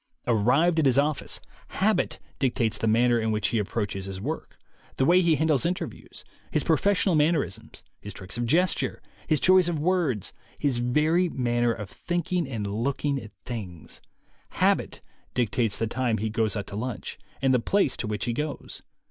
Arrived 0.25 0.79
at 0.79 0.87
his 0.87 0.97
office, 0.97 1.39
habit 1.67 2.17
dictates 2.39 2.79
the 2.79 2.87
manner 2.87 3.19
in 3.19 3.29
which 3.31 3.49
he 3.49 3.59
approaches 3.59 4.05
his 4.05 4.19
work, 4.19 4.57
the 4.97 5.05
way 5.05 5.21
he 5.21 5.35
handles 5.35 5.63
interviews, 5.63 6.25
his 6.49 6.63
pro 6.63 6.75
fessional 6.75 7.15
mannerisms, 7.15 7.83
his 7.99 8.11
tricks 8.11 8.35
of 8.35 8.47
gesture, 8.47 8.99
his 9.27 9.39
choice 9.39 9.67
of 9.69 9.77
words, 9.77 10.33
his 10.57 10.79
very 10.79 11.29
manner 11.29 11.71
of 11.71 11.87
thinking 11.87 12.47
and 12.49 12.65
way 12.65 12.73
of 12.73 12.79
looking 12.79 13.21
at 13.21 13.31
things. 13.45 14.01
Habit 14.53 15.01
dictates 15.35 15.77
the 15.77 15.85
time 15.85 16.17
he 16.17 16.31
goes 16.31 16.55
out 16.55 16.65
to 16.65 16.75
lunch, 16.75 17.19
and 17.39 17.53
the 17.53 17.59
place 17.59 17.95
to 17.97 18.07
which 18.07 18.25
he 18.25 18.33
goes. 18.33 18.81